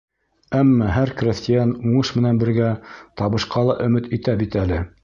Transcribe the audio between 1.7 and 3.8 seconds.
уңыш менән бергә табышҡа